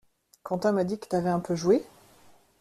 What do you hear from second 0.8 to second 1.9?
dit que t'avais un peu joué?